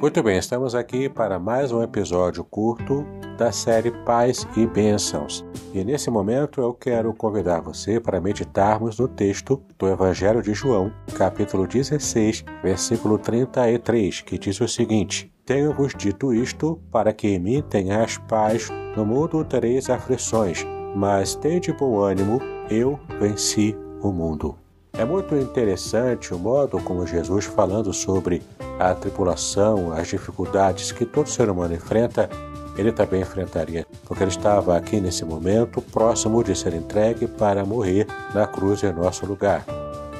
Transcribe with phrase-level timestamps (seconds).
[0.00, 3.04] Muito bem, estamos aqui para mais um episódio curto
[3.36, 5.44] da série Paz e Bênçãos.
[5.74, 10.92] E nesse momento eu quero convidar você para meditarmos no texto do Evangelho de João,
[11.16, 17.60] capítulo 16, versículo 33, que diz o seguinte: Tenho-vos dito isto para que em mim
[17.60, 18.68] tenhas paz.
[18.96, 22.40] No mundo tereis aflições, mas tende bom ânimo,
[22.70, 24.56] eu venci o mundo.
[24.92, 28.42] É muito interessante o modo como Jesus, falando sobre
[28.78, 32.28] a tribulação, as dificuldades que todo ser humano enfrenta,
[32.76, 38.06] ele também enfrentaria, porque ele estava aqui nesse momento próximo de ser entregue para morrer
[38.32, 39.64] na cruz em nosso lugar.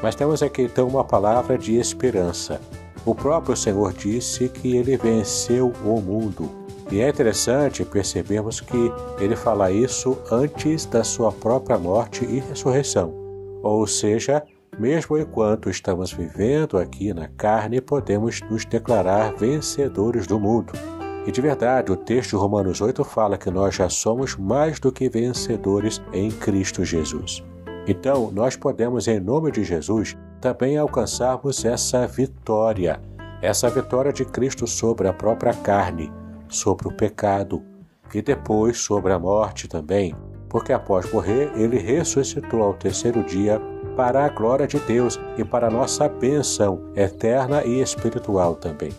[0.03, 2.61] Mas temos aqui então uma palavra de esperança.
[3.07, 6.51] O próprio Senhor disse que ele venceu o mundo.
[6.91, 13.15] E é interessante percebermos que ele fala isso antes da sua própria morte e ressurreição.
[13.63, 14.43] Ou seja,
[14.79, 20.73] mesmo enquanto estamos vivendo aqui na carne, podemos nos declarar vencedores do mundo.
[21.27, 24.93] E de verdade, o texto de Romanos 8 fala que nós já somos mais do
[24.93, 27.45] que vencedores em Cristo Jesus.
[27.87, 33.01] Então, nós podemos, em nome de Jesus, também alcançarmos essa vitória,
[33.43, 36.13] essa vitória de Cristo sobre a própria carne,
[36.49, 37.63] sobre o pecado
[38.15, 40.15] e depois sobre a morte também,
[40.49, 43.61] porque após morrer, ele ressuscitou ao terceiro dia
[43.99, 48.93] para a glória de Deus e para a nossa bênção eterna e espiritual também.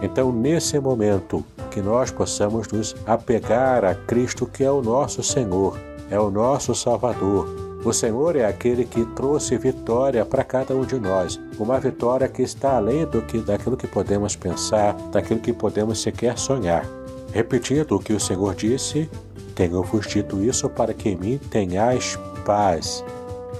[0.00, 5.76] Então, nesse momento, que nós possamos nos apegar a Cristo, que é o nosso Senhor,
[6.08, 7.48] é o nosso Salvador.
[7.84, 12.42] O Senhor é aquele que trouxe vitória para cada um de nós, uma vitória que
[12.42, 16.86] está além do que daquilo que podemos pensar, daquilo que podemos sequer sonhar.
[17.32, 19.10] Repetindo o que o Senhor disse,
[19.56, 23.04] tenho-vos dito isso para que em mim tenhais paz.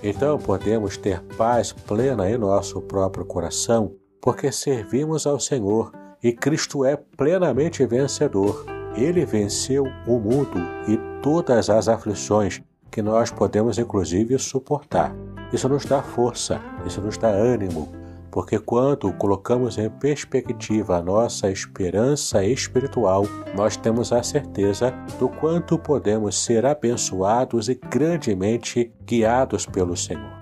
[0.02, 5.92] Então podemos ter paz plena em nosso próprio coração, porque servimos ao Senhor
[6.22, 8.64] e Cristo é plenamente vencedor.
[8.96, 10.58] Ele venceu o mundo
[10.88, 12.60] e todas as aflições
[12.90, 15.14] que nós podemos inclusive suportar.
[15.52, 17.88] Isso nos dá força, isso nos dá ânimo,
[18.30, 23.24] porque quando colocamos em perspectiva a nossa esperança espiritual,
[23.56, 30.38] nós temos a certeza do quanto podemos ser abençoados e grandemente guiados pelo Senhor.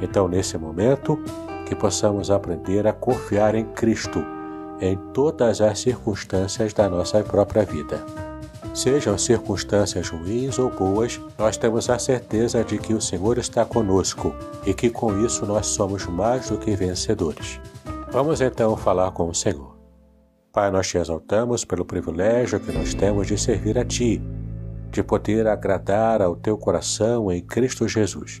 [0.00, 1.18] Então, nesse momento,
[1.66, 4.24] que possamos aprender a confiar em Cristo
[4.80, 8.04] em todas as circunstâncias da nossa própria vida.
[8.78, 14.32] Sejam circunstâncias ruins ou boas, nós temos a certeza de que o Senhor está conosco
[14.64, 17.60] e que com isso nós somos mais do que vencedores.
[18.12, 19.76] Vamos então falar com o Senhor.
[20.52, 24.22] Pai, nós te exaltamos pelo privilégio que nós temos de servir a Ti,
[24.92, 28.40] de poder agradar ao Teu coração em Cristo Jesus,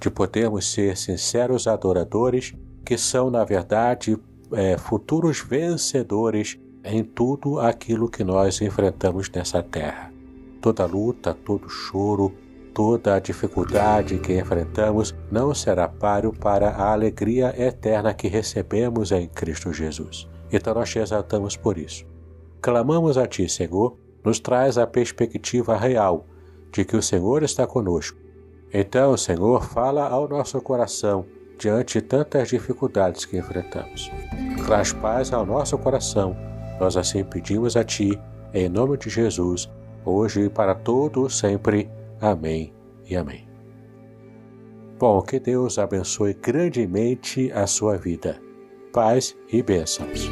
[0.00, 2.52] de podermos ser sinceros adoradores
[2.84, 4.18] que são, na verdade,
[4.52, 10.12] é, futuros vencedores em tudo aquilo que nós enfrentamos nessa terra.
[10.60, 12.32] Toda luta, todo choro,
[12.72, 19.26] toda a dificuldade que enfrentamos não será páreo para a alegria eterna que recebemos em
[19.26, 20.28] Cristo Jesus.
[20.52, 22.06] Então nós te exaltamos por isso.
[22.60, 26.24] Clamamos a Ti, Senhor, nos traz a perspectiva real
[26.72, 28.18] de que o Senhor está conosco.
[28.72, 31.24] Então, Senhor, fala ao nosso coração
[31.58, 34.10] diante de tantas dificuldades que enfrentamos.
[34.66, 36.36] Traz paz ao nosso coração
[36.80, 38.18] nós assim pedimos a Ti,
[38.52, 39.70] em nome de Jesus,
[40.04, 41.90] hoje e para todos sempre.
[42.20, 42.72] Amém
[43.08, 43.46] e amém.
[44.98, 48.40] Bom, que Deus abençoe grandemente a sua vida.
[48.92, 50.30] Paz e bênçãos.